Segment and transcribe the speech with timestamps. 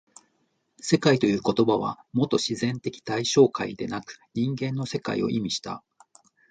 [0.81, 5.83] 「世界」という言葉はもと自然的対象界でなく人間の世界を意味した。